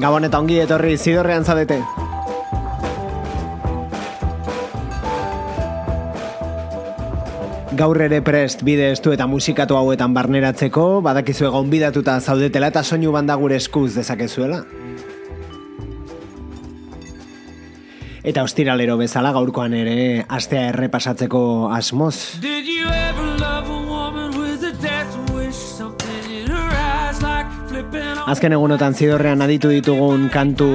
Gabon 0.00 0.24
eta 0.24 0.38
ongi 0.40 0.56
etorri 0.62 0.94
zidorrean 0.96 1.44
zabete. 1.44 1.76
Gaur 7.76 8.00
ere 8.00 8.22
prest 8.24 8.64
bide 8.64 8.90
estu 8.94 9.12
eta 9.12 9.26
musikatu 9.28 9.76
hauetan 9.76 10.14
barneratzeko, 10.16 10.86
badakizu 11.04 11.50
egon 11.50 11.68
bidatuta 11.72 12.16
zaudetela 12.20 12.70
eta 12.72 12.82
soinu 12.82 13.12
banda 13.12 13.36
gure 13.40 13.60
eskuz 13.60 13.92
dezakezuela. 13.98 14.62
Eta 18.24 18.44
ostiralero 18.44 18.96
bezala 19.00 19.32
gaurkoan 19.36 19.76
ere 19.76 20.24
astea 20.28 20.68
errepasatzeko 20.72 21.42
asmoz. 21.76 22.16
Azken 28.30 28.52
egunotan 28.54 28.94
zidorrean 28.94 29.40
aditu 29.42 29.72
ditugun 29.74 30.28
kantu 30.30 30.66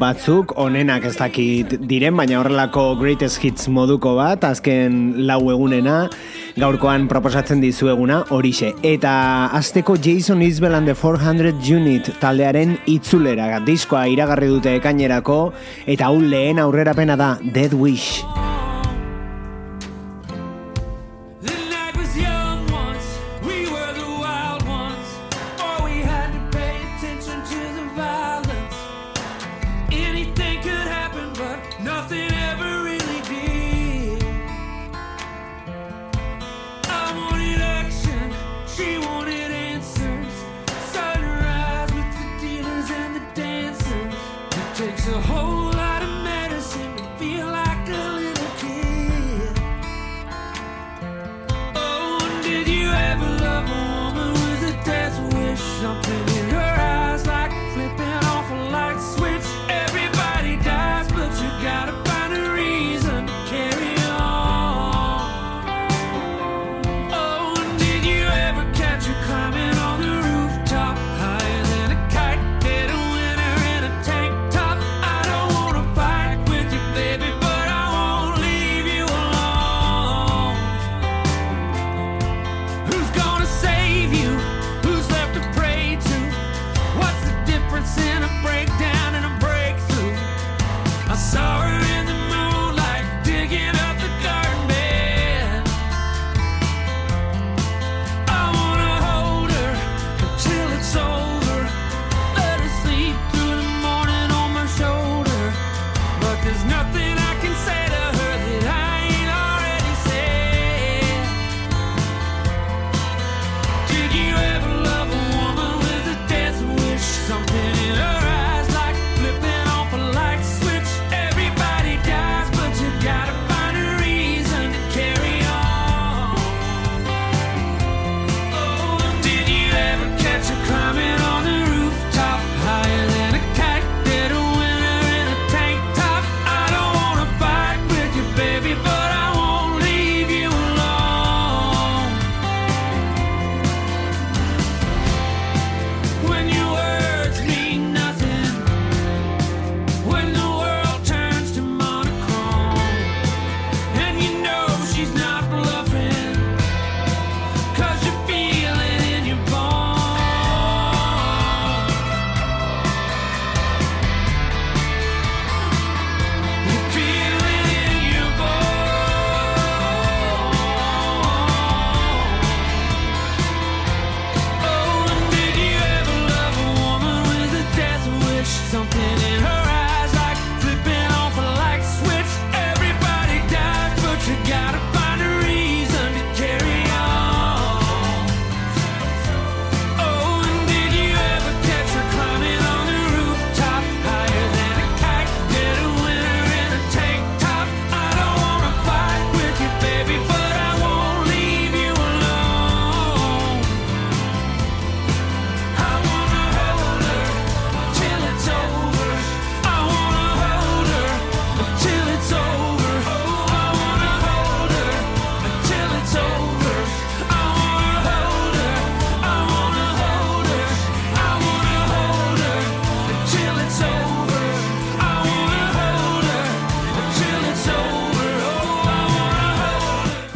batzuk, 0.00 0.56
onenak 0.58 1.04
ez 1.06 1.12
dakit 1.14 1.76
diren, 1.86 2.16
baina 2.18 2.40
horrelako 2.40 2.96
greatest 2.98 3.38
hits 3.44 3.68
moduko 3.70 4.16
bat, 4.18 4.42
azken 4.48 4.98
lau 5.28 5.38
egunena, 5.54 6.00
gaurkoan 6.58 7.06
proposatzen 7.06 7.62
dizueguna 7.62 8.24
horixe. 8.34 8.72
Eta 8.82 9.14
azteko 9.54 10.00
Jason 10.02 10.42
Isbell 10.42 10.74
and 10.74 10.90
the 10.90 10.98
400 10.98 11.62
Unit 11.70 12.10
taldearen 12.18 12.74
itzulera, 12.90 13.52
diskoa 13.62 14.08
iragarri 14.10 14.50
dute 14.50 14.74
ekainerako, 14.82 15.40
eta 15.86 16.10
hau 16.10 16.18
lehen 16.18 16.58
aurrerapena 16.58 17.14
da, 17.14 17.36
Dead 17.54 17.70
Wish. 17.70 18.39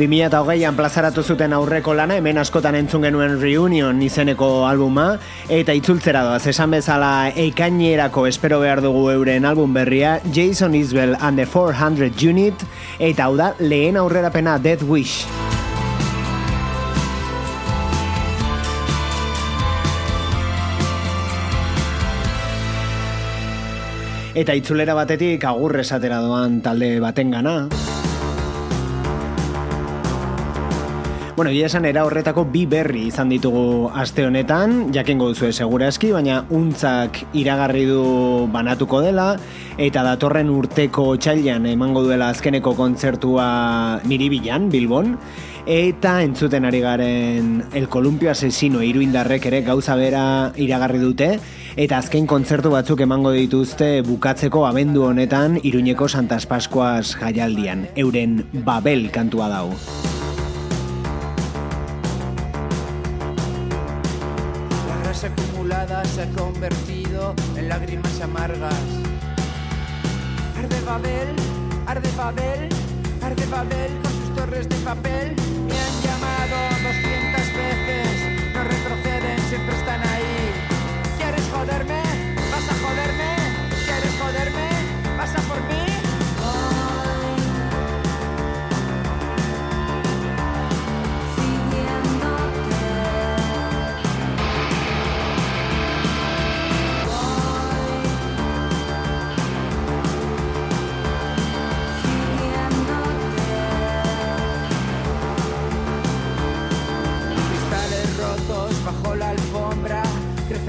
2008an 0.04 0.76
plazaratu 0.76 1.22
zuten 1.22 1.54
aurreko 1.56 1.94
lana, 1.96 2.18
hemen 2.20 2.38
askotan 2.40 2.76
entzun 2.76 3.06
genuen 3.06 3.38
Reunion 3.40 4.02
izeneko 4.04 4.66
albuma, 4.68 5.14
eta 5.48 5.72
itzultzera 5.76 6.24
doaz, 6.26 6.42
esan 6.50 6.74
bezala 6.76 7.30
ekainerako 7.30 8.26
espero 8.28 8.60
behar 8.60 8.82
dugu 8.84 9.06
euren 9.14 9.48
album 9.48 9.72
berria, 9.74 10.18
Jason 10.34 10.74
Isbell 10.74 11.16
and 11.20 11.40
the 11.40 11.46
400 11.46 12.12
Unit, 12.20 12.66
eta 12.98 13.30
hau 13.30 13.36
da 13.36 13.54
lehen 13.60 13.96
aurrerapena 13.96 14.58
Death 14.58 14.84
Wish. 14.84 15.24
Eta 24.34 24.52
itzulera 24.58 24.96
batetik 24.98 25.44
agurre 25.46 25.84
esatera 25.86 26.18
doan 26.18 26.58
talde 26.60 26.96
baten 27.00 27.30
Bueno, 31.36 31.50
ia 31.50 31.66
esan 31.66 31.82
era 31.82 32.04
horretako 32.06 32.44
bi 32.46 32.60
berri 32.70 33.08
izan 33.08 33.32
ditugu 33.32 33.88
aste 33.90 34.22
honetan, 34.22 34.92
jakengo 34.94 35.32
duzu 35.32 35.48
segura 35.50 35.88
eski, 35.90 36.12
baina 36.14 36.44
untzak 36.54 37.18
iragarri 37.34 37.88
du 37.88 38.46
banatuko 38.54 39.00
dela, 39.02 39.32
eta 39.74 40.04
datorren 40.06 40.52
urteko 40.54 41.08
txailan 41.18 41.66
emango 41.72 42.04
duela 42.06 42.28
azkeneko 42.30 42.76
kontzertua 42.78 43.48
niri 44.06 44.30
bilan, 44.30 44.70
Bilbon, 44.70 45.16
eta 45.66 46.20
entzuten 46.22 46.70
ari 46.70 46.78
garen 46.86 47.64
El 47.74 47.88
Columpio 47.90 48.30
Asesino 48.30 48.86
iruindarrek 48.86 49.50
ere 49.50 49.64
gauza 49.66 49.98
bera 49.98 50.24
iragarri 50.54 51.02
dute, 51.02 51.32
eta 51.74 51.98
azken 51.98 52.30
kontzertu 52.30 52.70
batzuk 52.70 53.02
emango 53.02 53.34
dituzte 53.34 54.04
bukatzeko 54.06 54.68
abendu 54.70 55.08
honetan 55.10 55.58
iruñeko 55.64 56.06
Santas 56.06 56.46
Pascuas 56.46 57.16
jaialdian, 57.18 57.88
euren 57.96 58.44
Babel 58.52 59.10
kantua 59.10 59.50
dau. 59.50 59.72
Se 66.14 66.22
ha 66.22 66.30
convertido 66.30 67.34
en 67.56 67.68
lágrimas 67.68 68.20
amargas. 68.20 68.84
Arde 70.56 70.80
Babel, 70.86 71.34
arde 71.86 72.10
Babel, 72.16 72.68
arde 73.20 73.46
Babel 73.46 73.92
con 74.00 74.12
sus 74.12 74.36
torres 74.36 74.68
de 74.68 74.76
papel. 74.76 75.34
Me 75.66 75.76
han 75.76 75.94
llamado 76.06 76.56
200 76.84 77.40
veces, 77.56 78.54
no 78.54 78.62
retroceden, 78.62 79.38
siempre 79.48 79.76
están 79.76 80.00
ahí. 80.02 80.52
¿Quieres 81.18 81.44
joderme? 81.52 82.02
¿Vas 82.52 82.68
a 82.68 82.74
joderme? 82.84 83.30
¿Quieres 83.84 84.14
joderme? 84.20 84.68
¿Vas 85.18 85.34
a 85.34 85.40
por 85.48 85.60
mí? 85.62 85.93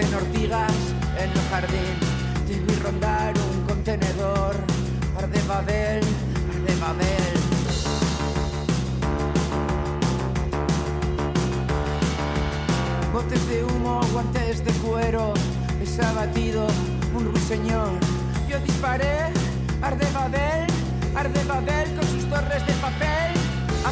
En 0.02 1.30
el 1.32 1.42
jardín. 1.50 1.96
Te 2.48 2.54
vi 2.60 2.76
rondar 2.82 3.34
un 3.38 3.62
contenedor. 3.66 4.56
Arde 5.18 5.42
Babel, 5.48 6.04
arde 6.52 6.76
Babel. 6.82 7.36
Botes 13.14 13.48
de 13.48 13.64
humo, 13.64 14.02
guantes 14.12 14.66
de 14.66 14.72
cuero. 14.74 15.34
Es 15.82 15.98
abatido 16.00 16.68
un 17.16 17.32
ruiseñor. 17.32 17.94
Yo 18.50 18.60
disparé, 18.60 19.32
arde 19.82 20.08
Babel, 20.14 20.68
arde 21.16 21.44
Babel 21.46 21.96
con 21.96 22.08
sus 22.08 22.30
torres 22.30 22.66
de 22.68 22.74
papel. 22.74 23.32
Ha 23.86 23.92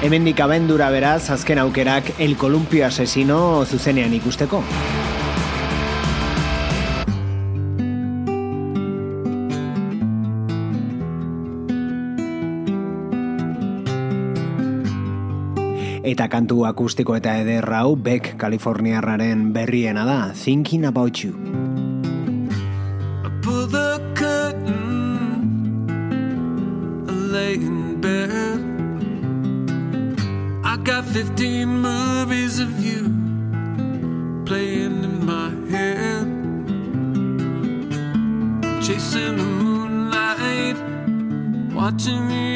Hemendik 0.00 0.38
abendura 0.40 0.86
beraz, 0.88 1.28
azken 1.28 1.58
aukerak 1.60 2.06
El 2.18 2.38
Columpio 2.40 2.86
Asesino 2.86 3.66
zuzenean 3.68 4.14
ikusteko. 4.16 4.62
Eta 16.00 16.30
kantu 16.32 16.64
akustiko 16.64 17.20
eta 17.20 17.36
ederra 17.44 17.84
hau 17.84 17.92
Beck 17.92 18.38
Kaliforniarraren 18.40 19.50
berriena 19.52 20.08
da, 20.08 20.20
Thinking 20.32 20.88
About 20.88 21.20
You. 21.20 21.59
15 31.12 31.68
movies 31.68 32.60
of 32.60 32.78
you 32.78 33.02
playing 34.46 35.02
in 35.02 35.26
my 35.26 35.50
head, 35.68 36.24
chasing 38.80 39.36
the 39.36 39.42
moonlight, 39.42 40.76
watching 41.74 42.28
the 42.28 42.49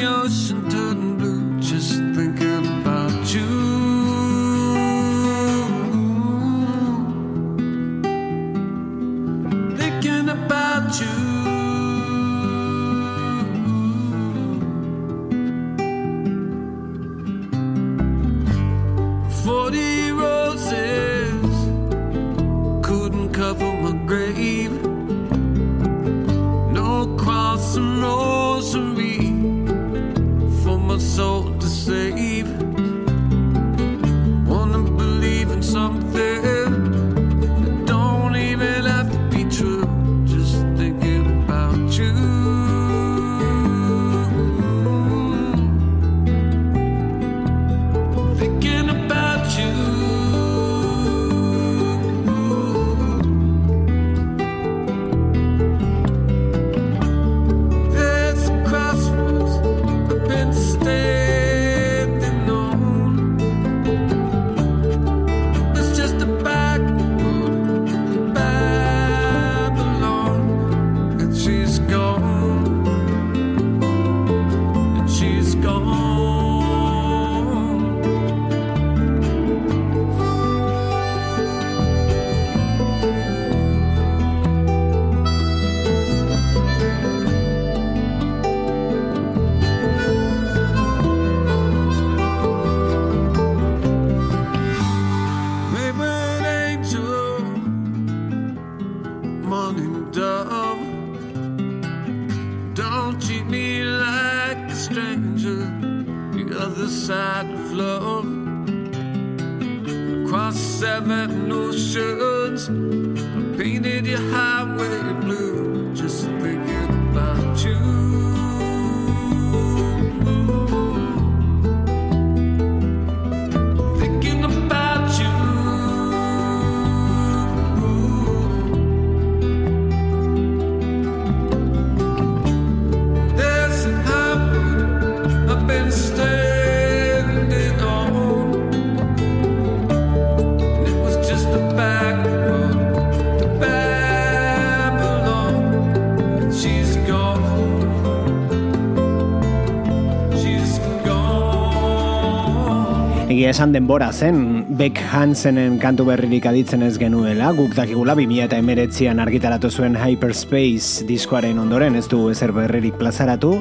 esan 153.55 153.71
denbora 153.71 154.09
zen, 154.11 154.65
Beck 154.75 154.99
Hansenen 155.13 155.77
kantu 155.79 156.03
berririk 156.09 156.43
aditzen 156.49 156.81
ez 156.83 156.97
genuela, 156.99 157.53
guk 157.55 157.71
dakigula 157.77 158.11
2008an 158.19 159.21
argitaratu 159.23 159.69
zuen 159.71 159.95
Hyperspace 159.95 161.07
diskoaren 161.07 161.61
ondoren 161.63 161.95
ez 161.95 162.03
du 162.11 162.25
ezer 162.33 162.51
berririk 162.51 162.99
plazaratu, 162.99 163.53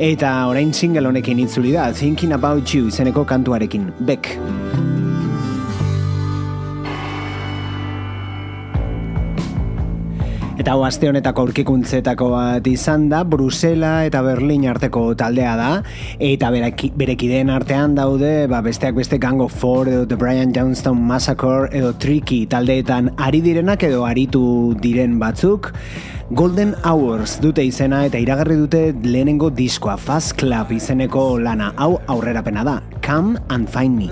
eta 0.00 0.30
orain 0.48 0.72
single 0.72 1.10
honekin 1.10 1.44
itzuli 1.44 1.76
da, 1.76 1.90
Thinking 1.92 2.32
About 2.32 2.72
You 2.72 2.88
izeneko 2.88 3.26
kantuarekin, 3.28 3.90
Beck. 4.08 4.38
Eta 10.56 10.72
hau 10.72 10.86
aste 10.86 11.04
honetako 11.10 11.42
aurkikuntzetako 11.44 12.30
bat 12.32 12.66
izan 12.70 13.10
da, 13.10 13.18
Brusela 13.28 14.06
eta 14.08 14.22
Berlin 14.24 14.64
arteko 14.70 15.10
taldea 15.18 15.52
da, 15.58 15.68
eta 16.16 16.48
beraki- 16.54 16.90
berekideen 16.96 17.50
artean 17.52 17.94
daude, 17.94 18.46
ba, 18.48 18.62
besteak 18.64 18.96
beste 18.96 19.18
Gang 19.20 19.42
of 19.44 19.52
Four 19.52 19.90
edo 19.92 20.06
The 20.08 20.16
Brian 20.16 20.54
Johnstone 20.56 20.98
Massacre 20.98 21.68
edo 21.76 21.92
Tricky 22.00 22.46
taldeetan 22.46 23.12
ari 23.18 23.42
direnak 23.44 23.84
edo 23.84 24.06
aritu 24.08 24.74
diren 24.80 25.18
batzuk, 25.20 25.74
Golden 26.30 26.72
Hours 26.82 27.36
dute 27.38 27.62
izena 27.62 28.06
eta 28.08 28.18
iragarri 28.18 28.56
dute 28.56 28.80
lehenengo 29.04 29.50
diskoa 29.50 29.98
Fast 30.00 30.34
Club 30.40 30.72
izeneko 30.72 31.36
lana 31.38 31.74
hau 31.76 32.00
aurrerapena 32.08 32.64
da. 32.64 32.80
Come 33.04 33.36
and 33.50 33.68
find 33.68 33.94
me. 33.94 34.08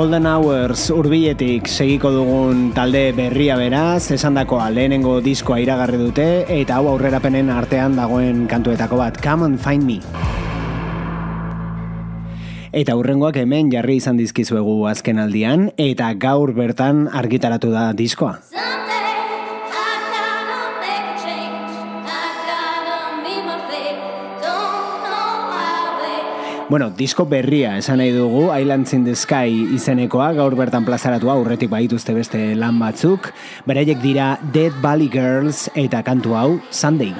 Golden 0.00 0.24
Hours 0.24 0.86
urbiletik 0.94 1.66
segiko 1.68 2.08
dugun 2.08 2.70
talde 2.72 3.10
berria 3.12 3.58
beraz, 3.60 4.06
esandakoa 4.14 4.70
lehenengo 4.72 5.18
diskoa 5.20 5.58
iragarri 5.60 6.00
dute, 6.00 6.24
eta 6.54 6.78
hau 6.78 6.86
aurrerapenen 6.94 7.50
artean 7.52 7.98
dagoen 7.98 8.46
kantuetako 8.48 8.96
bat, 8.96 9.20
Come 9.20 9.50
and 9.50 9.60
Find 9.60 9.84
Me. 9.84 9.98
Eta 12.72 12.96
hurrengoak 12.96 13.42
hemen 13.42 13.68
jarri 13.68 13.98
izan 14.00 14.16
dizkizuegu 14.16 14.78
azken 14.88 15.20
aldian, 15.20 15.68
eta 15.76 16.14
gaur 16.16 16.56
bertan 16.56 17.04
argitaratu 17.12 17.68
da 17.76 17.90
diskoa. 17.92 18.38
Bueno, 26.70 26.92
disko 26.94 27.24
berria 27.26 27.72
esan 27.80 27.98
nahi 27.98 28.12
dugu, 28.14 28.44
Islands 28.54 28.92
in 28.94 29.02
the 29.02 29.16
Sky 29.18 29.50
izenekoa, 29.74 30.28
gaur 30.38 30.54
bertan 30.54 30.86
plazaratua, 30.86 31.34
aurretik 31.34 31.72
baituzte 31.72 32.14
beste 32.14 32.54
lan 32.54 32.78
batzuk. 32.78 33.32
Beraiek 33.66 33.98
dira 33.98 34.36
Dead 34.54 34.78
Valley 34.78 35.10
Girls 35.10 35.66
eta 35.74 36.06
kantu 36.06 36.38
hau 36.38 36.50
Sunday. 36.70 37.10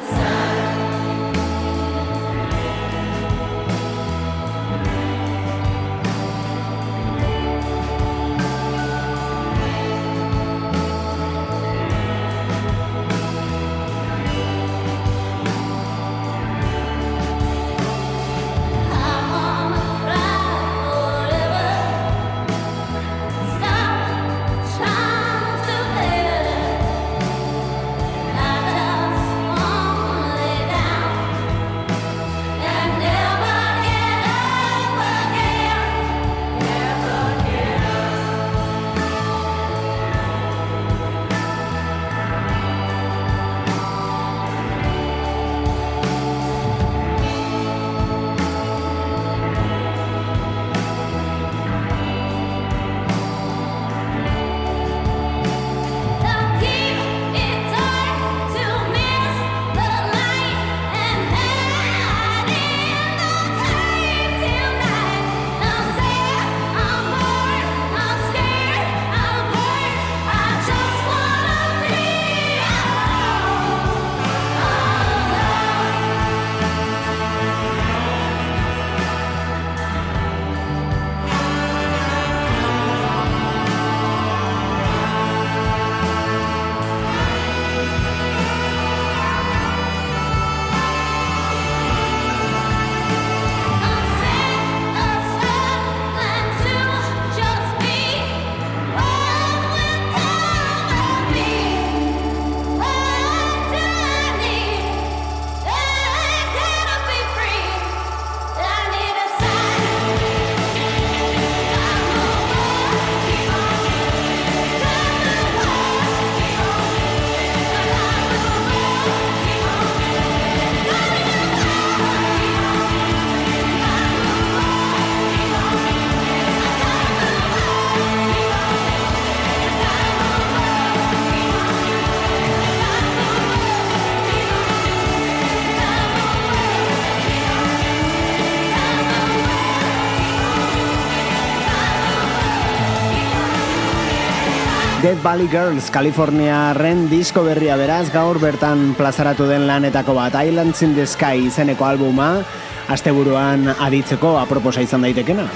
Dead 145.11 145.23
Valley 145.25 145.49
Girls, 145.51 145.89
Kaliforniaren 145.91 147.09
disko 147.11 147.43
berria 147.43 147.75
beraz, 147.75 148.13
gaur 148.15 148.39
bertan 148.39 148.93
plazaratu 148.95 149.43
den 149.49 149.65
lanetako 149.67 150.15
bat, 150.15 150.37
Islands 150.39 150.85
in 150.87 150.95
the 150.95 151.03
Sky 151.03 151.49
izeneko 151.49 151.83
albuma, 151.83 152.45
asteburuan 152.87 153.73
aditzeko 153.73 154.37
aproposa 154.39 154.85
izan 154.87 155.03
daitekena. 155.03 155.49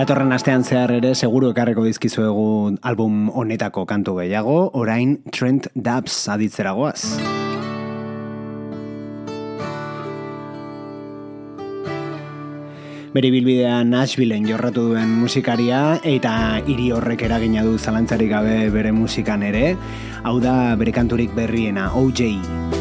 Datorren 0.00 0.32
astean 0.32 0.64
zehar 0.64 0.96
ere 0.96 1.12
seguru 1.12 1.52
ekarreko 1.52 1.84
dizkizuegu 1.84 2.78
album 2.80 3.26
honetako 3.28 3.84
kantu 3.84 4.22
gehiago, 4.22 4.62
orain 4.72 5.18
Trent 5.28 5.68
Dubs 5.74 6.22
aditzeragoaz. 6.32 7.44
Bere 13.16 13.30
bilbidean 13.32 13.94
Nashvilleen 13.94 14.44
jorratu 14.44 14.82
duen 14.90 15.14
musikaria 15.22 15.78
eta 16.10 16.34
hiri 16.68 16.90
horrek 16.92 17.24
eragina 17.24 17.64
du 17.64 17.78
zalantzarik 17.78 18.28
gabe 18.34 18.68
bere 18.74 18.92
musikan 18.92 19.46
ere, 19.54 19.70
hau 20.20 20.36
da 20.44 20.76
bere 20.76 20.92
kanturik 20.92 21.32
berriena, 21.32 21.94
OJ. 21.96 22.75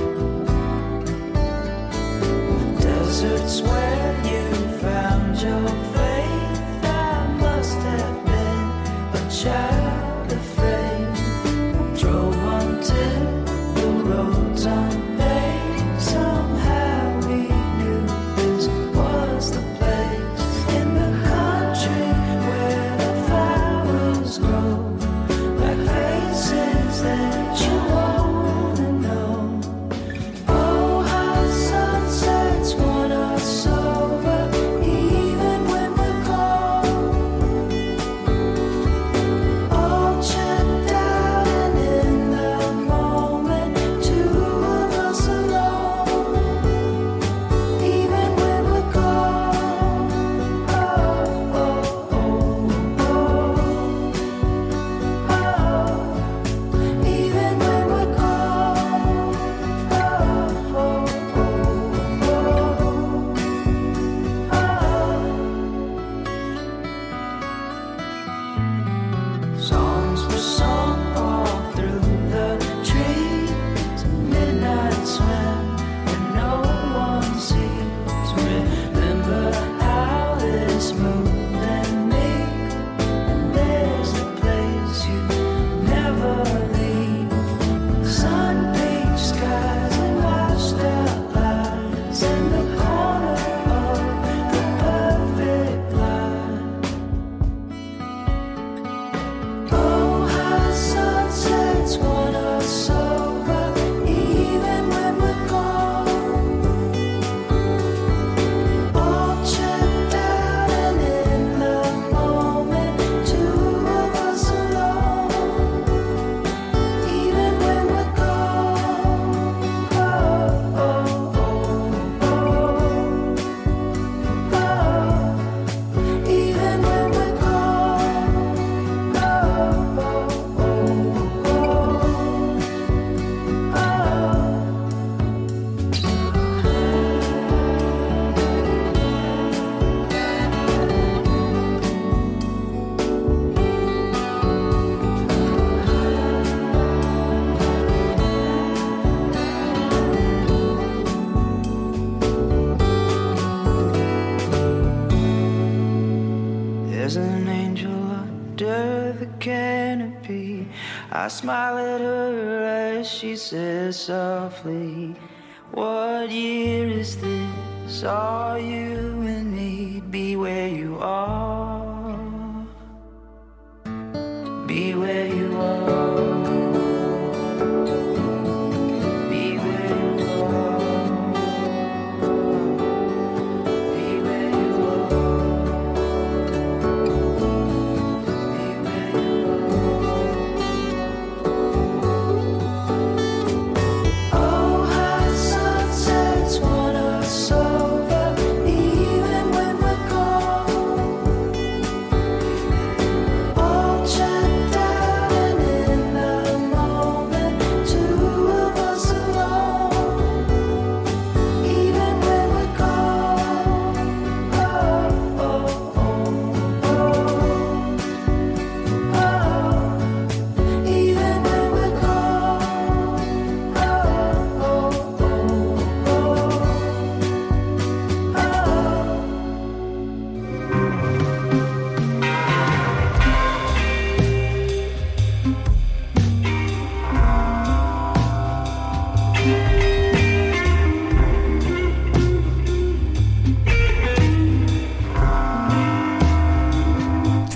She 163.16 163.38
says 163.38 163.98
softly, 163.98 164.95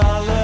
dollars. 0.00 0.37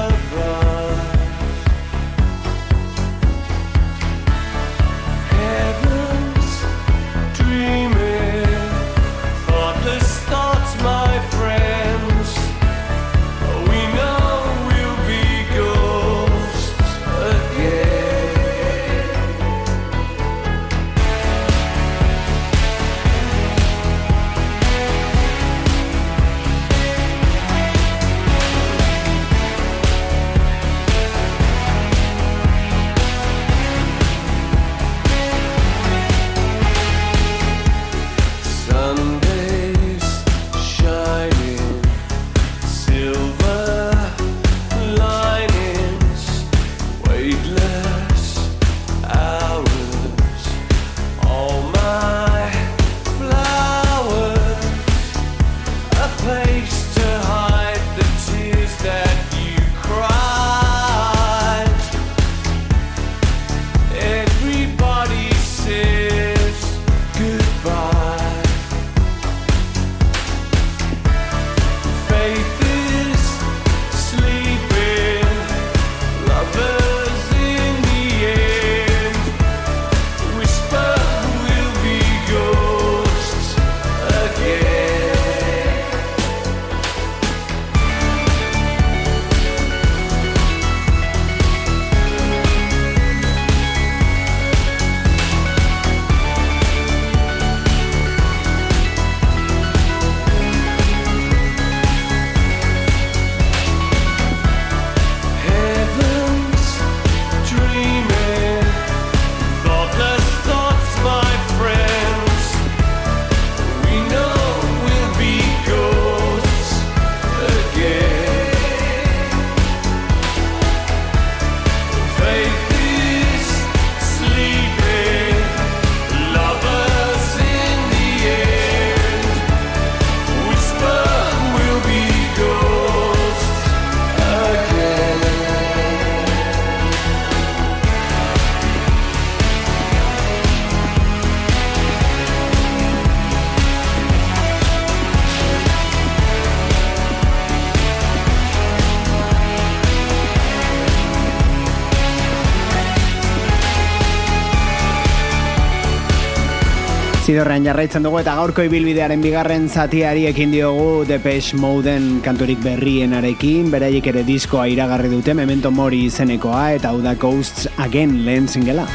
Zidorrean 157.34 157.64
jarraitzen 157.66 158.04
dugu 158.06 158.20
eta 158.20 158.36
gaurko 158.38 158.62
ibilbidearen 158.62 159.18
bigarren 159.24 159.64
zatiari 159.66 160.28
ekin 160.28 160.52
diogu 160.54 161.02
Depeche 161.08 161.58
Moden 161.58 162.20
kanturik 162.22 162.62
berrienarekin, 162.62 163.72
beraiek 163.74 164.06
ere 164.12 164.22
diskoa 164.28 164.68
iragarri 164.70 165.10
dute 165.10 165.34
Memento 165.34 165.74
Mori 165.74 166.04
izenekoa 166.12 166.62
eta 166.76 166.94
hau 166.94 167.02
da 167.02 167.18
Ghosts 167.18 167.66
Again 167.88 168.20
lehen 168.22 168.46
zingela. 168.46 168.86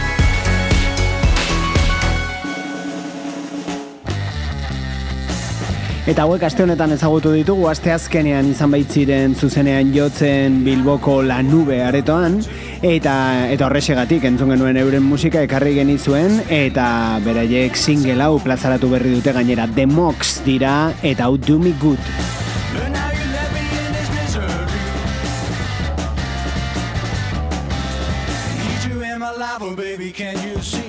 Eta 6.09 6.23
hauek 6.25 6.41
aste 6.41 6.63
honetan 6.65 6.89
ezagutu 6.95 7.29
ditugu 7.35 7.67
aste 7.69 7.91
azkenean 7.93 8.47
izan 8.49 8.71
baitziren 8.73 9.35
zuzenean 9.37 9.91
jotzen 9.93 10.55
Bilboko 10.65 11.19
La 11.21 11.43
Nube 11.45 11.77
aretoan 11.85 12.39
eta 12.81 13.13
eta 13.53 13.67
horrexegatik 13.67 14.25
entzun 14.25 14.49
genuen 14.55 14.79
euren 14.81 15.05
musika 15.05 15.43
ekarri 15.45 15.75
genizuen 15.77 16.39
eta 16.49 16.87
beraiek 17.21 17.77
single 17.77 18.25
hau 18.25 18.39
plazaratu 18.41 18.89
berri 18.89 19.13
dute 19.19 19.35
gainera 19.37 19.69
The 19.69 19.85
Mox 19.85 20.39
dira 20.47 20.95
eta 21.03 21.29
hau 21.29 21.37
Do 21.37 21.59
Me 21.61 21.77
Good. 21.77 22.01
Oh 29.61 29.75
baby, 29.75 30.11
can 30.11 30.35
you 30.47 30.61
see 30.61 30.88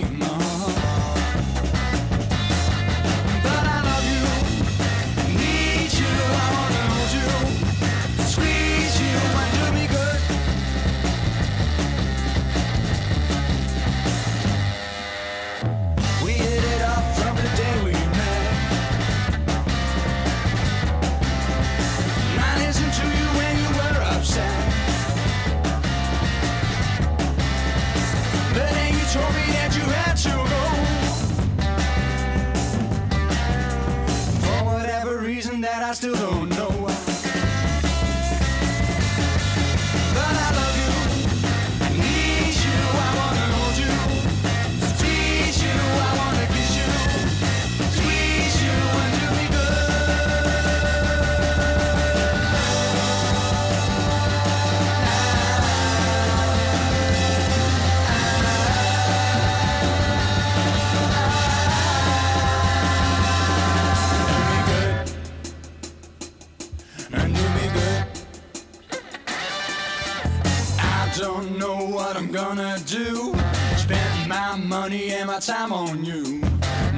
time 75.41 75.73
on 75.73 76.05
you. 76.05 76.39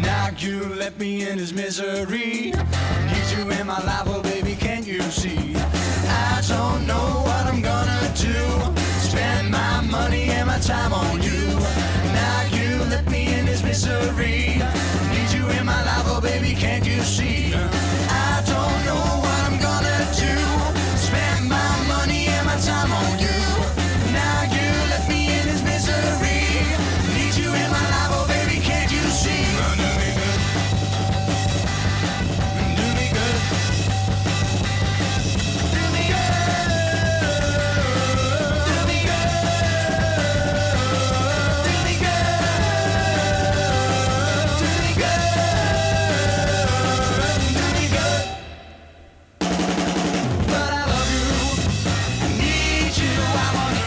Now 0.03 0.31
you 0.37 0.65
let 0.75 0.99
me 0.99 1.29
in 1.29 1.39
this 1.39 1.53
misery. 1.53 2.53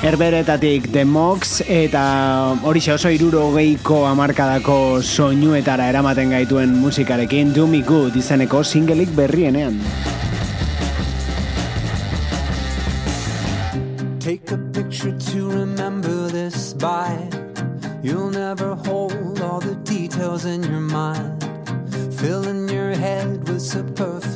Herberetatik 0.05 0.91
The 0.93 1.01
Mox 1.03 1.63
eta 1.65 2.01
horixe 2.69 2.91
oso 2.93 3.09
iruro 3.09 3.47
geiko 3.55 4.03
amarkadako 4.05 5.01
soinuetara 5.01 5.87
eramaten 5.89 6.29
gaituen 6.35 6.75
musikarekin 6.77 7.55
Do 7.55 7.65
Me 7.65 7.79
Good 7.81 8.19
izeneko 8.21 8.61
singleik 8.61 9.15
berrienean. 9.17 9.79
Take 14.19 14.53
a 14.53 14.59
picture 14.77 15.17
to 15.33 15.49
remember 15.49 16.29
this 16.29 16.75
by. 16.75 17.17
You'll 18.03 18.29
never 18.29 18.75
hold 18.75 19.41
all 19.41 19.59
the 19.59 19.73
details 19.89 20.45
in 20.45 20.61
your 20.69 20.85
mind. 20.85 21.41
Filling 22.21 22.69
your 22.69 22.93
head 22.93 23.49
with 23.49 23.59
superfluous. 23.59 24.35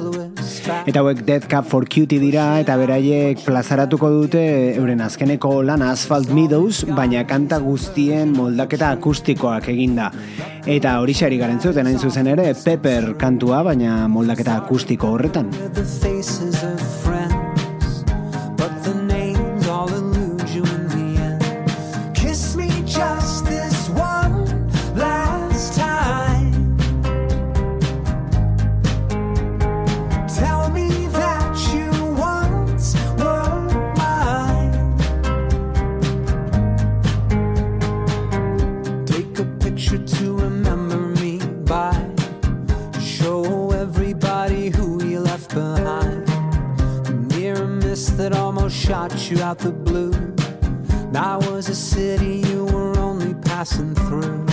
Eta 0.70 1.02
hauek 1.02 1.24
Death 1.26 1.48
Cab 1.50 1.66
for 1.66 1.88
Cutie 1.90 2.20
dira 2.22 2.46
eta 2.62 2.76
beraiek 2.80 3.42
plazaratuko 3.46 4.10
dute 4.14 4.42
euren 4.78 5.02
azkeneko 5.02 5.62
lan 5.66 5.84
Asphalt 5.86 6.32
Meadows, 6.36 6.86
baina 6.98 7.26
kanta 7.30 7.60
guztien 7.64 8.34
moldaketa 8.38 8.92
akustikoak 8.98 9.70
eginda. 9.74 10.12
Eta 10.70 10.98
hori 11.02 11.16
xari 11.18 11.40
garen 11.42 11.60
zuten 11.60 11.90
hain 11.90 12.00
zuzen 12.00 12.30
ere 12.34 12.54
Pepper 12.64 13.16
kantua, 13.18 13.64
baina 13.66 14.08
moldaketa 14.12 14.60
akustiko 14.64 15.16
horretan. 15.16 15.50
Out 49.50 49.58
the 49.58 49.72
blue. 49.72 50.12
That 51.12 51.50
was 51.50 51.70
a 51.70 51.76
city 51.76 52.48
you 52.48 52.66
were 52.66 52.96
only 53.00 53.34
passing 53.34 53.96
through. 53.96 54.49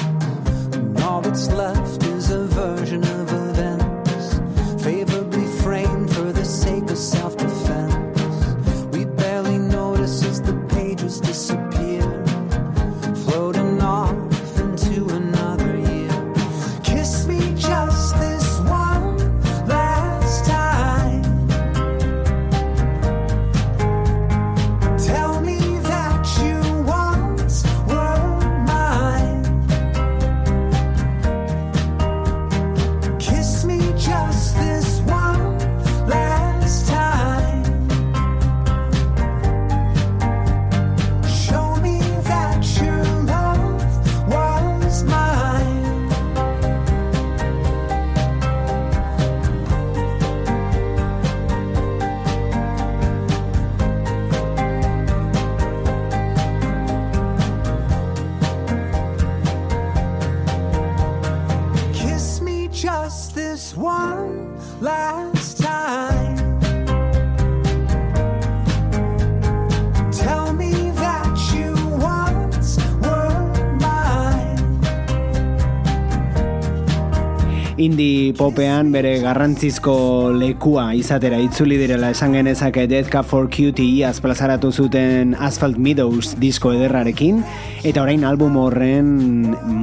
Indie 77.87 78.33
popean 78.35 78.89
bere 78.91 79.13
garrantzizko 79.23 79.93
lekua 80.35 80.89
izatera 80.99 81.39
itzuli 81.39 81.77
direla 81.79 82.09
esan 82.15 82.33
genezake 82.35 82.87
Death 82.91 83.13
Cab 83.13 83.29
for 83.31 83.47
Cutie 83.47 83.87
iaz 84.01 84.17
plazaratu 84.25 84.73
zuten 84.73 85.37
Asphalt 85.39 85.79
Meadows 85.79 86.33
disko 86.43 86.73
ederrarekin 86.75 87.45
eta 87.87 88.03
orain 88.03 88.25
album 88.27 88.59
horren 88.59 89.13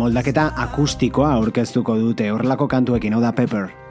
moldaketa 0.01 0.49
akustikoa 0.65 1.31
aurkeztuko 1.37 1.95
dute 2.01 2.27
horrelako 2.33 2.67
kantuekin, 2.75 3.15
hau 3.15 3.23
da 3.23 3.31
Pepper. 3.31 3.82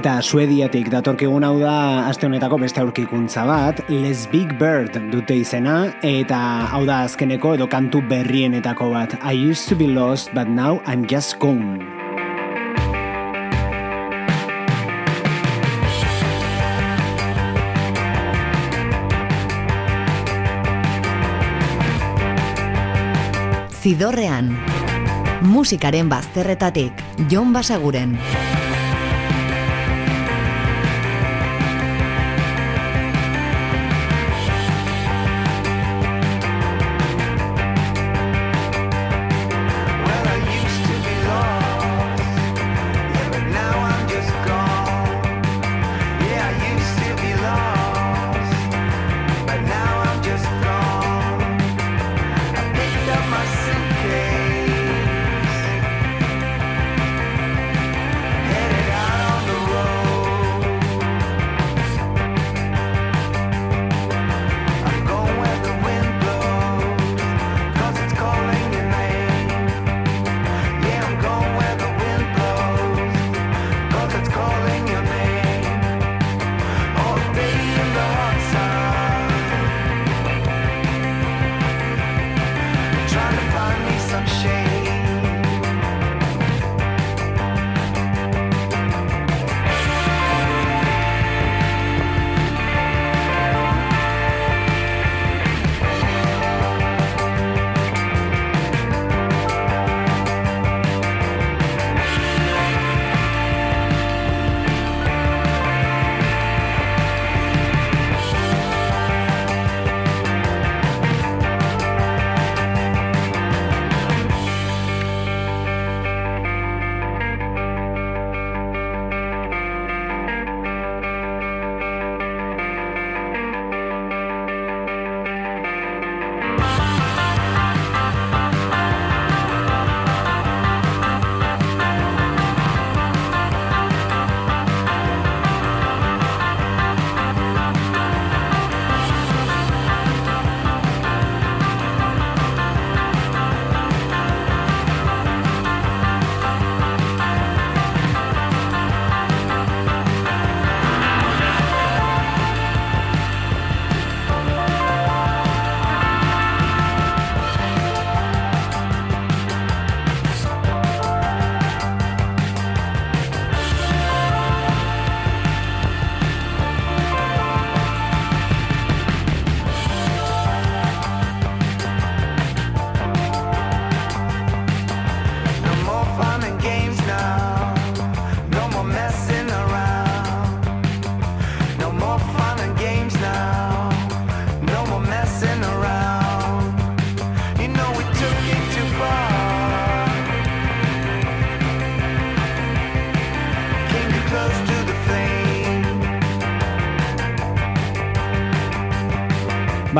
Eta 0.00 0.14
Suediatik 0.24 0.86
datorkigun 0.88 1.44
hau 1.44 1.58
da 1.60 2.08
aste 2.08 2.24
honetako 2.24 2.56
beste 2.62 2.80
aurkikuntza 2.80 3.42
bat, 3.44 3.82
Les 3.92 4.22
Big 4.32 4.54
Bird 4.56 4.94
dute 5.12 5.34
izena, 5.42 5.90
eta 6.00 6.38
hau 6.72 6.86
da 6.88 7.02
azkeneko 7.04 7.52
edo 7.58 7.66
kantu 7.68 8.00
berrienetako 8.08 8.88
bat. 8.94 9.18
I 9.20 9.36
used 9.36 9.68
to 9.68 9.76
be 9.76 9.90
lost, 9.92 10.32
but 10.32 10.48
now 10.48 10.80
I'm 10.88 11.04
just 11.04 11.36
gone. 11.36 11.84
Zidorrean. 23.84 24.56
Musikaren 25.44 26.08
bazterretatik, 26.08 27.04
Jon 27.28 27.52
Basaguren. 27.52 28.16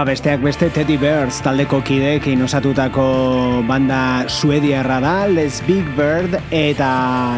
Ba, 0.00 0.06
besteak 0.08 0.40
beste 0.40 0.70
Teddy 0.72 0.94
Bears 0.96 1.42
taldeko 1.44 1.82
kideekin 1.84 2.40
osatutako 2.40 3.02
banda 3.68 4.24
suediarra 4.32 4.96
da, 5.04 5.10
Les 5.28 5.58
Big 5.66 5.84
Bird, 5.92 6.38
eta 6.56 6.88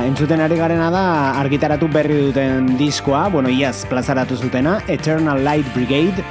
entzuten 0.07 0.39
ari 0.45 0.61
garena 0.61 0.87
da 0.95 1.03
argitaratu 1.41 1.89
berri 1.91 2.21
duten 2.29 2.69
diskoa, 2.79 3.25
bueno, 3.35 3.51
iaz 3.51 3.83
plazaratu 3.91 4.39
zutena, 4.39 4.77
Eternal 4.87 5.43
Light 5.43 5.75
Brigade, 5.75 6.23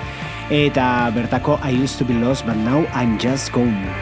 eta 0.47 1.11
bertako 1.11 1.59
I 1.67 1.75
used 1.83 1.99
to 1.99 2.07
be 2.07 2.15
lost, 2.15 2.47
but 2.47 2.55
now 2.55 2.87
I'm 2.95 3.19
just 3.19 3.51
gone. 3.51 4.00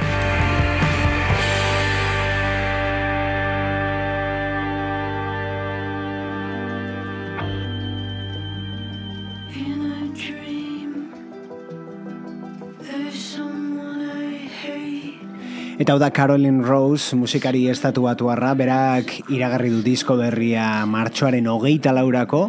Eta 15.90 15.96
hau 15.96 16.02
da 16.04 16.12
Caroline 16.14 16.62
Rose, 16.62 17.16
musikari 17.18 17.64
estatuatuarra, 17.72 18.52
berak 18.54 19.10
iragarri 19.34 19.72
du 19.74 19.80
disko 19.82 20.14
berria 20.20 20.84
martxoaren 20.86 21.48
hogeita 21.50 21.90
laurako, 21.98 22.44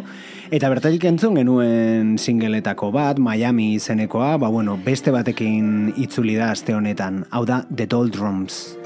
eta 0.53 0.69
bertatik 0.69 1.07
entzun 1.09 1.39
genuen 1.39 2.11
singeletako 2.21 2.91
bat, 2.93 3.17
Miami 3.17 3.71
izenekoa, 3.79 4.35
ba 4.37 4.51
bueno, 4.53 4.77
beste 4.85 5.09
batekin 5.09 5.89
itzuli 5.97 6.37
da 6.37 6.51
aste 6.53 6.77
honetan, 6.77 7.23
hau 7.31 7.41
da 7.49 7.63
The 7.73 7.89
Doldrums. 7.89 8.61
They're 8.75 8.80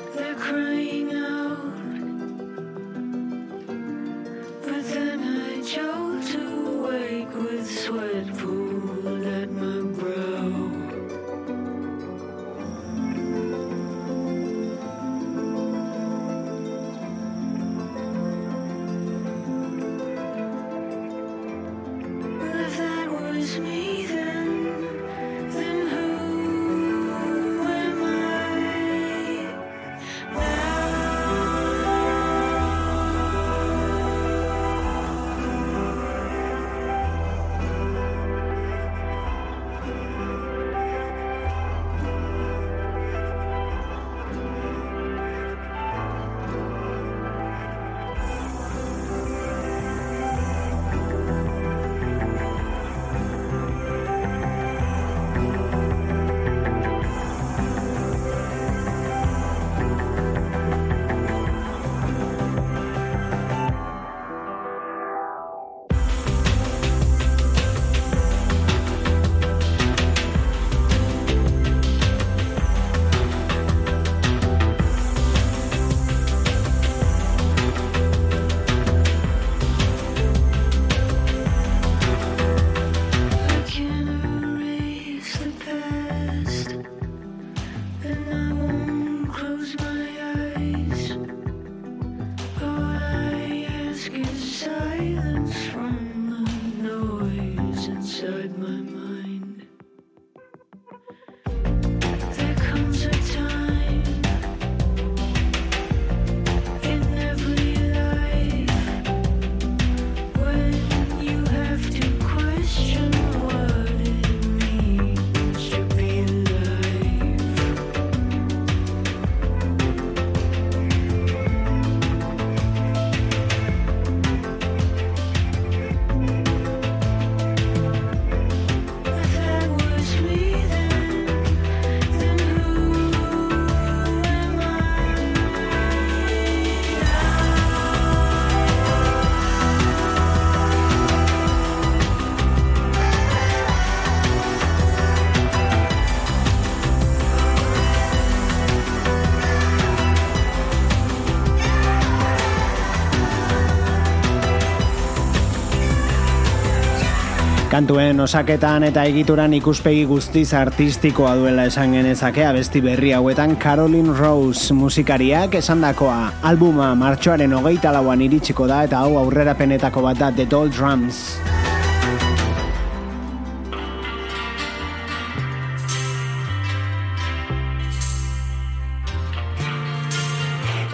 Kantuen 157.76 158.22
osaketan 158.24 158.86
eta 158.88 159.02
egituran 159.10 159.52
ikuspegi 159.58 160.06
guztiz 160.08 160.54
artistikoa 160.56 161.34
duela 161.36 161.66
esan 161.68 161.92
genezake 161.98 162.46
abesti 162.48 162.80
berri 162.86 163.12
hauetan 163.18 163.58
Caroline 163.60 164.16
Rose 164.16 164.72
musikariak 164.74 165.58
esandakoa 165.60 166.22
albuma 166.54 166.94
martxoaren 166.96 167.58
hogeita 167.60 167.92
lauan 167.98 168.24
iritsiko 168.30 168.70
da 168.72 168.86
eta 168.88 169.04
hau 169.04 169.20
aurrerapenetako 169.26 170.08
bat 170.08 170.24
da 170.24 170.32
The 170.32 170.48
Doll 170.56 170.72
Drums. 170.72 171.26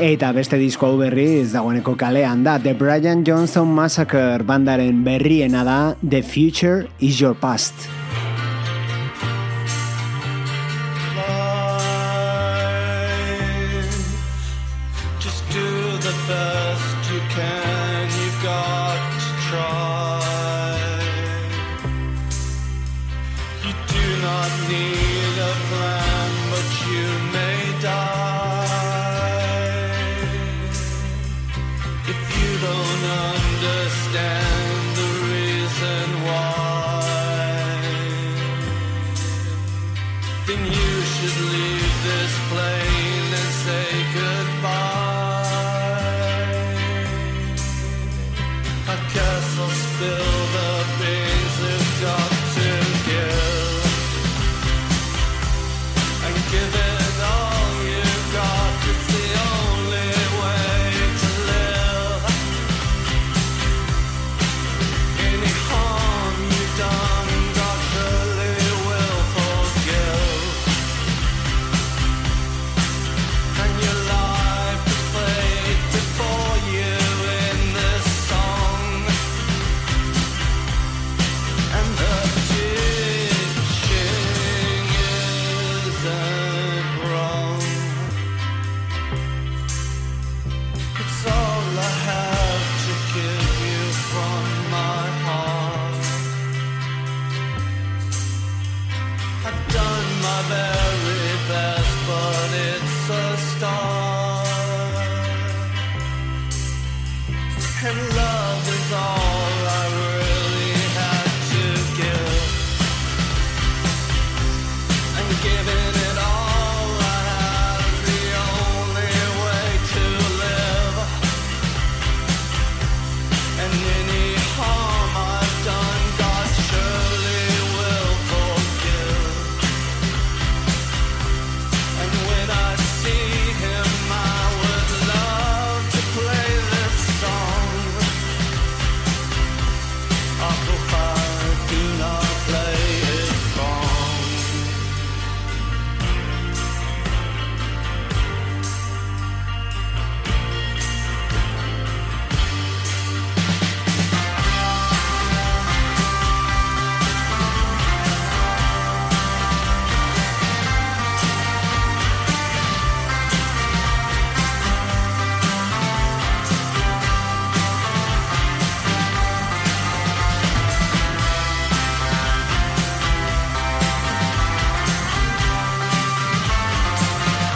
Eta 0.01 0.31
beste 0.33 0.57
disko 0.57 0.87
hau 0.89 0.95
berriz 0.97 1.51
dagoeneko 1.53 1.93
kalean 1.93 2.41
da 2.41 2.55
The 2.57 2.73
Brian 2.73 3.21
Johnson 3.21 3.69
Massacre 3.69 4.41
bandaren 4.41 5.03
berriena 5.05 5.61
da 5.61 5.79
The 6.01 6.25
Future 6.25 6.87
is 6.97 7.21
Your 7.21 7.37
Past. 7.37 8.00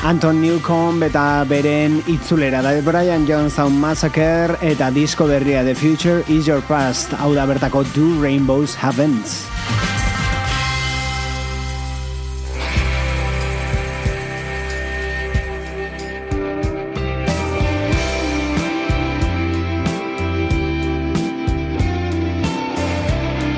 Anton 0.06 0.38
Newcomb 0.38 1.01
eta 1.01 1.41
beren 1.49 1.95
itzulera 2.06 2.60
da 2.62 2.76
Brian 2.86 3.24
Johnson 3.26 3.74
Massacre 3.82 4.53
eta 4.62 4.91
disko 4.93 5.26
berria 5.26 5.64
The 5.66 5.74
Future 5.74 6.22
is 6.30 6.45
Your 6.45 6.62
Past 6.62 7.16
hau 7.18 7.34
da 7.34 7.47
bertako 7.49 7.82
Do 7.95 8.22
Rainbows 8.22 8.76
Heavens. 8.78 9.47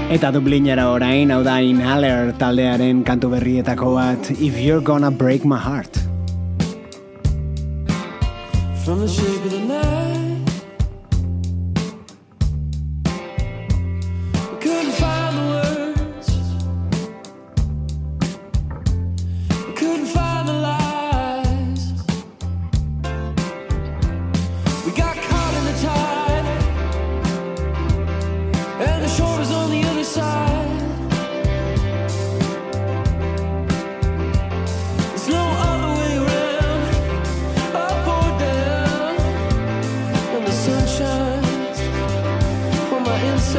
Eta 0.07 0.31
Dublinera 0.31 0.87
orain, 0.95 1.27
hau 1.35 1.43
da 1.43 1.59
Inhaler 1.59 2.31
taldearen 2.39 3.03
kantu 3.03 3.35
berrietako 3.35 3.97
bat 3.99 4.31
If 4.39 4.55
You're 4.55 4.79
Gonna 4.79 5.11
Break 5.11 5.43
My 5.43 5.59
Heart. 5.59 6.06
From 8.87 9.01
the 9.01 9.07
shape 9.09 9.36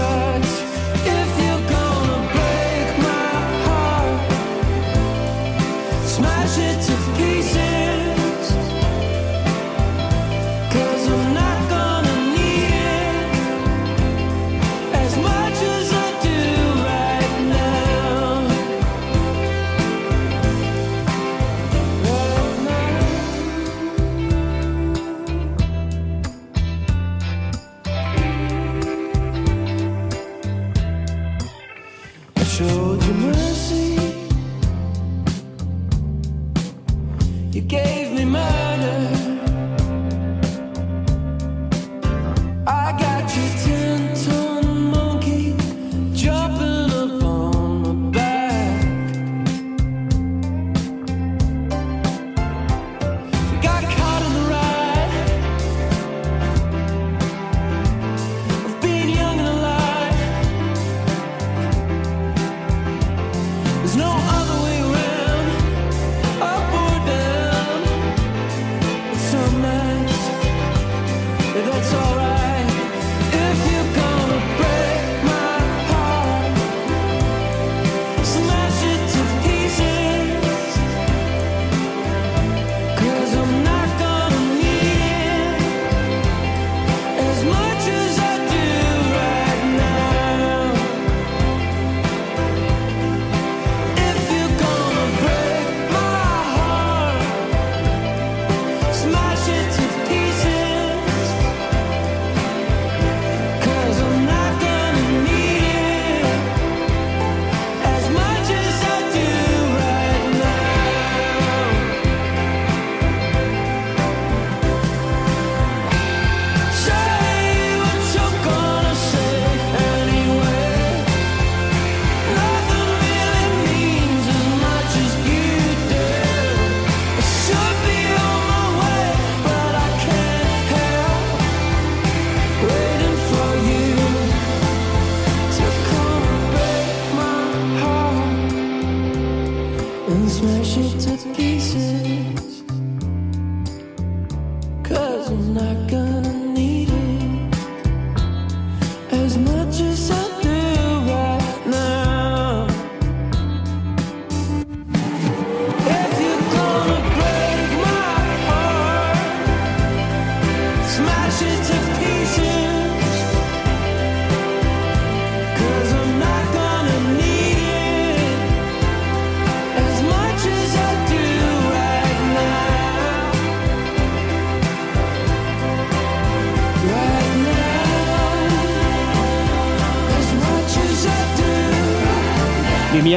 words 0.08 0.67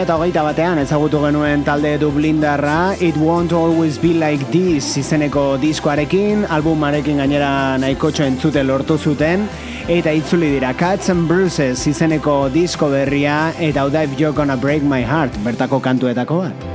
2008 0.02 0.42
batean 0.42 0.80
ezagutu 0.82 1.20
genuen 1.22 1.62
talde 1.62 1.92
Dublindarra 2.02 2.96
It 3.00 3.18
Won't 3.22 3.54
Always 3.54 4.00
Be 4.02 4.16
Like 4.18 4.48
This 4.50 4.98
izeneko 4.98 5.60
diskoarekin, 5.62 6.48
albumarekin 6.50 7.22
gainera 7.22 7.78
nahikotxo 7.82 8.26
entzute 8.26 8.66
lortu 8.66 8.98
zuten, 8.98 9.46
eta 9.86 10.16
itzuli 10.18 10.56
dira 10.56 10.74
Cuts 10.74 11.14
and 11.14 11.30
Bruises 11.30 11.86
izeneko 11.86 12.50
disko 12.50 12.90
berria, 12.90 13.54
eta 13.62 13.86
hau 13.86 13.94
da 13.94 14.04
If 14.10 14.18
You're 14.18 14.34
Gonna 14.34 14.58
Break 14.58 14.82
My 14.82 15.06
Heart, 15.06 15.44
bertako 15.46 15.84
kantuetako 15.86 16.44
bat. 16.48 16.71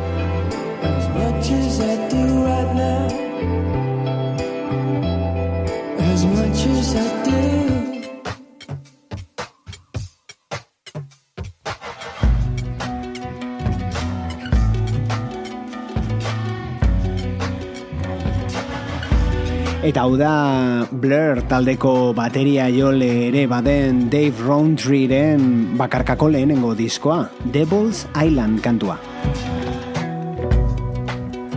Eta 19.85 20.03
hau 20.07 20.16
da 20.16 20.87
Blur 20.91 21.43
taldeko 21.51 22.12
bateria 22.16 22.66
jole 22.72 23.29
ere 23.29 23.45
baden 23.51 24.07
Dave 24.11 24.41
Roundtreeren 24.47 25.77
bakarkako 25.77 26.31
lehenengo 26.33 26.72
diskoa, 26.74 27.29
Devil's 27.53 28.07
Island 28.16 28.62
kantua. 28.64 28.97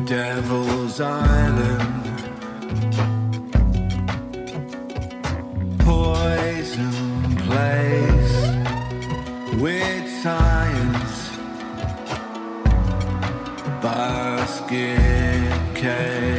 Devil's 0.06 1.00
Island. 1.00 2.04
Poison 5.80 6.92
place 7.48 8.36
with 9.62 10.08
science. 10.22 11.32
Basket 13.82 15.76
case. 15.76 16.39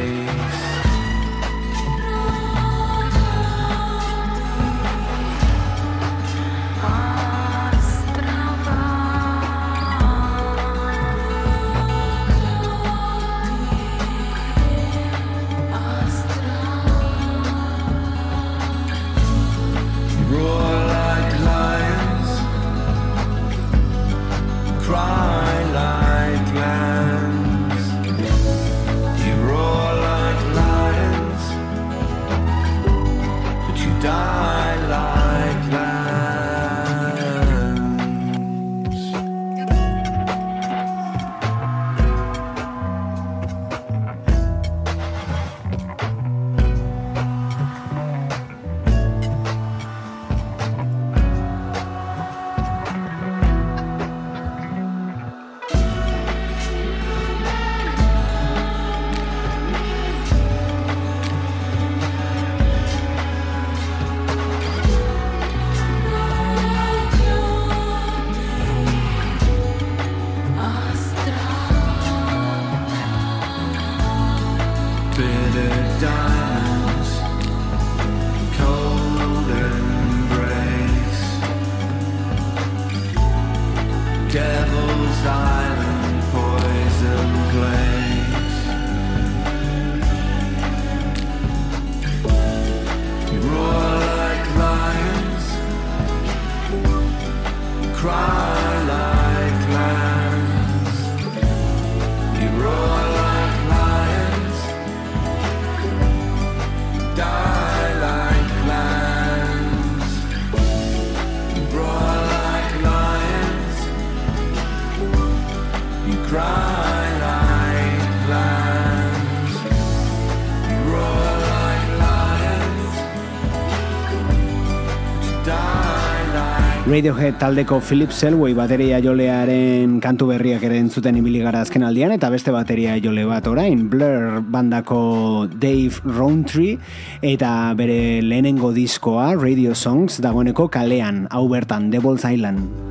Radiohead 127.01 127.39
taldeko 127.41 127.79
Philip 127.81 128.11
Selway 128.13 128.53
bateria 128.53 128.99
jolearen 129.01 129.95
kantu 130.03 130.27
berriak 130.29 130.61
ere 130.67 130.77
entzuten 130.77 131.17
ibili 131.17 131.39
gara 131.41 131.63
azken 131.65 131.81
aldian, 131.87 132.13
eta 132.13 132.29
beste 132.29 132.53
bateria 132.53 132.99
jole 133.01 133.23
bat 133.25 133.49
orain, 133.49 133.87
Blur 133.89 134.37
bandako 134.53 135.47
Dave 135.49 135.97
Rowntree, 136.05 136.77
eta 137.25 137.73
bere 137.73 138.21
lehenengo 138.21 138.69
diskoa, 138.77 139.31
Radio 139.33 139.73
Songs, 139.73 140.21
dagoeneko 140.21 140.69
kalean, 140.69 141.25
hau 141.33 141.47
bertan, 141.49 141.89
Devil's 141.89 142.21
Island. 142.21 142.90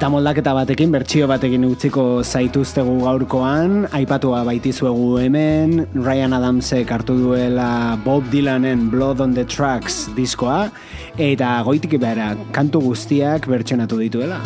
Eta 0.00 0.08
moldaketa 0.08 0.54
batekin, 0.56 0.94
bertsio 0.94 1.26
batekin 1.28 1.66
utziko 1.66 2.02
zaituztegu 2.24 2.94
gaurkoan, 3.02 3.82
aipatua 3.92 4.38
baitizuegu 4.48 5.18
hemen, 5.20 5.82
Ryan 5.92 6.38
Adamsek 6.38 6.88
hartu 6.96 7.18
duela 7.18 7.98
Bob 8.00 8.24
Dylanen 8.32 8.88
Blood 8.88 9.20
on 9.20 9.34
the 9.36 9.44
Tracks 9.44 10.06
diskoa, 10.16 10.70
eta 11.20 11.50
goitik 11.68 11.98
behara, 12.00 12.30
kantu 12.56 12.80
guztiak 12.86 13.44
bertsionatu 13.52 14.00
dituela. 14.00 14.40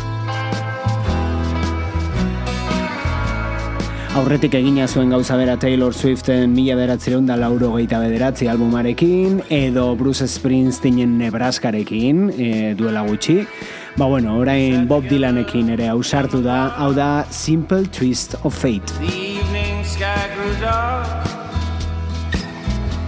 Aurretik 4.18 4.52
egina 4.54 4.84
zuen 4.86 5.10
gauza 5.10 5.34
bera 5.34 5.56
Taylor 5.58 5.94
Swiften 5.94 6.52
mila 6.54 6.76
beratzireun 6.78 7.30
da 7.30 7.34
lauro 7.38 7.72
geita 7.74 7.98
bederatzi 8.02 8.46
albumarekin, 8.50 9.40
edo 9.54 9.88
Bruce 9.98 10.26
Springsteenen 10.30 11.16
Nebraskarekin 11.22 12.28
e, 12.34 12.52
duela 12.78 13.06
gutxi. 13.06 13.40
Ba 13.96 14.06
bueno, 14.06 14.38
orain 14.38 14.88
Bob 14.88 15.04
Dylanekin 15.06 15.68
ere 15.70 15.86
ausartu 15.86 16.40
da, 16.42 16.74
hau 16.82 16.90
da 16.96 17.26
Simple 17.30 17.86
Twist 17.86 18.34
of 18.42 18.50
Fate. 18.52 18.90
The 18.98 19.06
evening 19.06 19.84
sky 19.86 20.34
grew 20.34 20.50
dark. 20.60 21.06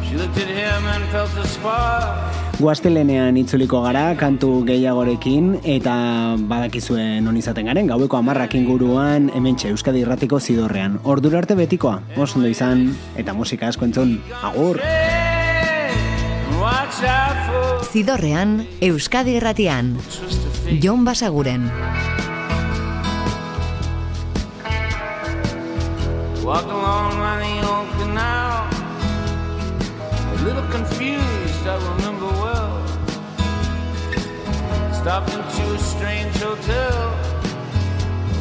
She 0.07 0.14
looked 0.14 0.39
at 0.39 0.47
him 0.47 0.87
and 0.87 1.05
felt 1.11 1.34
a 1.34 1.47
spark. 1.49 2.37
Guastelenean 2.57 3.37
itzuliko 3.37 3.82
gara 3.82 4.14
kantu 4.16 4.62
gehiagorekin 4.64 5.59
eta 5.66 5.97
badakizuen 6.39 7.26
non 7.26 7.37
izaten 7.37 7.66
garen 7.66 7.91
gaueko 7.91 8.16
amarrak 8.22 8.55
inguruan 8.55 9.26
hementxe 9.34 9.74
Euskadi 9.74 10.07
Irratiko 10.07 10.39
zidorrean. 10.39 11.01
Ordura 11.03 11.43
arte 11.43 11.59
betikoa, 11.59 11.99
oso 12.16 12.39
ondo 12.39 12.49
izan 12.49 12.93
eta 13.18 13.34
musika 13.34 13.66
asko 13.68 13.91
entzun. 13.91 14.20
Agur! 14.41 14.80
Zidorrean, 17.93 18.61
Euskadi 18.80 19.37
Irratian. 19.37 19.97
Jon 20.67 21.05
Basaguren. 21.07 21.71
Walked 26.43 26.67
along 26.67 27.12
by 27.23 27.39
the 27.39 27.55
old 27.71 27.89
canal. 27.99 28.67
A 30.33 30.37
little 30.43 30.67
confused, 30.71 31.67
I 31.67 31.77
remember 31.95 32.27
well. 32.43 32.75
Stopped 34.93 35.31
into 35.31 35.62
a 35.73 35.79
strange 35.79 36.35
hotel 36.37 37.14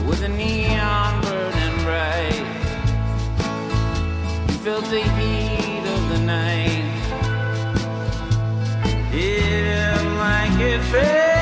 with 0.08 0.24
a 0.24 0.30
neon 0.30 1.22
burning 1.22 1.78
bright. 1.86 2.46
You 4.48 4.56
felt 4.66 4.86
the 4.86 5.04
heat 5.18 5.86
of 5.96 6.02
the 6.10 6.20
night. 6.26 6.90
Didn't 9.12 10.18
like 10.18 10.60
it 10.60 10.82
fade. 10.92 11.35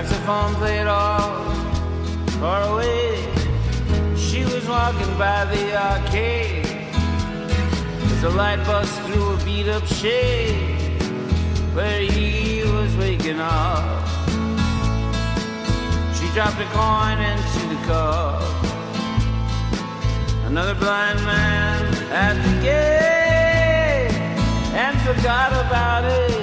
Saxophone 0.00 0.54
played 0.54 0.86
off 0.86 1.54
far 2.40 2.62
away. 2.72 3.16
She 4.16 4.44
was 4.44 4.66
walking 4.66 5.12
by 5.18 5.44
the 5.44 5.76
arcade 5.76 6.64
as 6.64 8.22
the 8.22 8.30
light 8.30 8.64
bust 8.64 8.98
through 9.02 9.34
a 9.34 9.44
beat 9.44 9.68
up 9.68 9.84
shade 9.84 11.02
where 11.74 12.00
he 12.00 12.62
was 12.64 12.96
waking 12.96 13.40
up. 13.40 14.08
She 16.16 16.26
dropped 16.32 16.58
a 16.58 16.68
coin 16.72 17.18
into 17.20 17.60
the 17.68 17.80
cup. 17.84 18.40
Another 20.46 20.76
blind 20.76 21.22
man 21.26 21.84
at 22.10 22.36
the 22.46 22.62
gate 22.62 24.16
and 24.72 24.98
forgot 25.02 25.52
about 25.52 26.06
it 26.06 26.40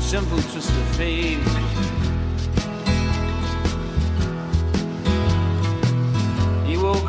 simple 0.00 0.40
twist 0.42 0.70
of 0.70 0.96
fate. 0.96 1.61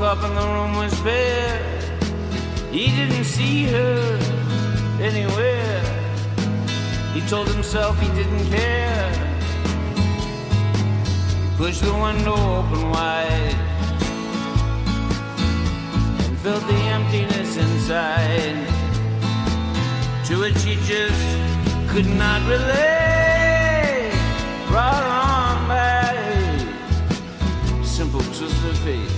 Up 0.04 0.22
and 0.24 0.36
the 0.36 0.42
room 0.42 0.76
was 0.76 0.94
bare. 1.02 1.62
He 2.72 2.88
didn't 2.88 3.24
see 3.24 3.64
her 3.68 4.20
anywhere. 5.00 5.82
He 7.14 7.22
told 7.22 7.48
himself 7.48 7.98
he 8.00 8.10
didn't 8.10 8.46
care. 8.50 9.12
He 11.44 11.58
pushed 11.58 11.84
the 11.84 11.94
window 11.94 12.36
open 12.60 12.90
wide 12.92 13.56
and 16.26 16.38
felt 16.40 16.68
the 16.68 16.82
emptiness 16.98 17.56
inside 17.56 18.58
to 20.26 20.40
which 20.40 20.62
he 20.64 20.76
just 20.84 21.24
could 21.92 22.08
not 22.08 22.42
relate. 22.50 24.12
Brought 24.68 25.04
on 25.04 25.68
by 25.70 26.14
simple 27.84 28.22
twist 28.22 28.66
of 28.66 28.78
fate. 28.80 29.13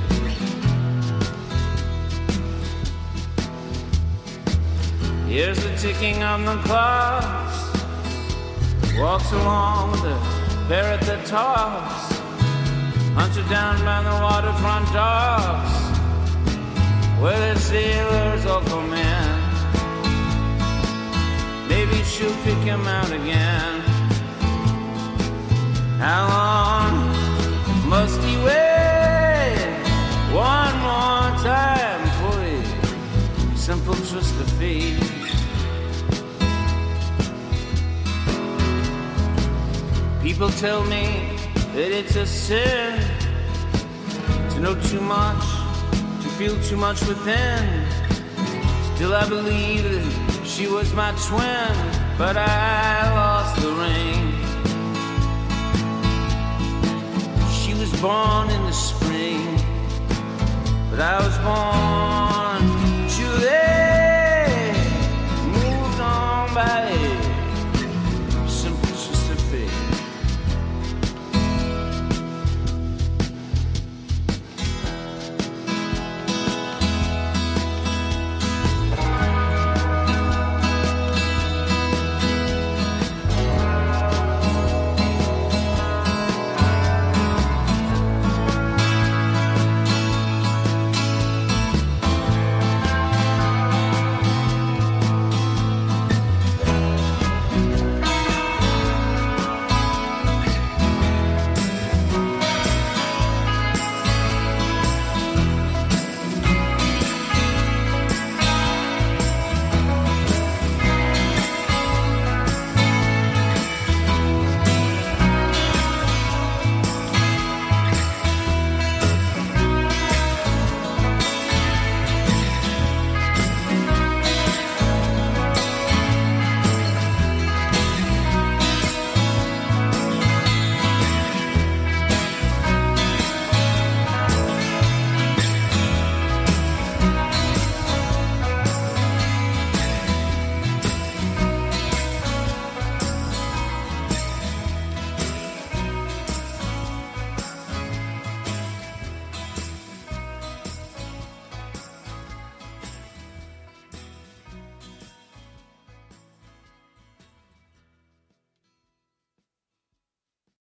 Here's 5.35 5.61
the 5.61 5.75
ticking 5.75 6.23
on 6.23 6.45
the 6.45 6.55
clocks. 6.63 7.57
Walks 8.97 9.29
along 9.33 9.91
with 9.91 10.05
a 10.05 10.17
parrot 10.69 11.01
that 11.01 11.25
talks. 11.25 12.07
Hunted 13.19 13.49
down 13.49 13.83
by 13.83 14.01
the 14.01 14.15
waterfront 14.23 14.87
docks, 14.93 15.75
where 17.19 17.53
the 17.53 17.59
sailors 17.59 18.45
all 18.45 18.61
come 18.61 18.93
in. 18.93 19.29
Maybe 21.67 22.01
she'll 22.05 22.33
pick 22.45 22.59
him 22.59 22.87
out 22.87 23.11
again. 23.11 23.81
How 25.99 26.29
long 26.31 27.89
must 27.89 28.21
he 28.21 28.37
wait? 28.37 29.83
One 30.31 30.75
more 30.79 31.27
time 31.43 32.03
for 32.19 32.39
a 32.39 33.57
simple 33.57 33.95
twist 33.95 34.39
of 34.39 34.49
fate. 34.51 35.04
People 40.25 40.49
tell 40.49 40.83
me 40.85 41.37
that 41.75 41.91
it's 41.91 42.15
a 42.15 42.25
sin 42.25 42.99
to 44.49 44.59
know 44.59 44.73
too 44.89 44.99
much, 44.99 45.45
to 46.23 46.27
feel 46.29 46.59
too 46.63 46.77
much 46.77 46.99
within. 47.05 47.85
Still, 48.95 49.13
I 49.13 49.29
believe 49.29 49.83
that 49.83 50.41
she 50.43 50.65
was 50.65 50.91
my 50.95 51.11
twin, 51.27 51.73
but 52.17 52.37
I 52.37 53.13
lost 53.13 53.61
the 53.61 53.69
ring. 53.83 54.31
She 57.59 57.75
was 57.75 57.91
born 58.01 58.49
in 58.49 58.63
the 58.63 58.73
spring, 58.73 59.45
but 60.89 61.01
I 61.01 61.19
was 61.23 61.37
born 61.45 62.14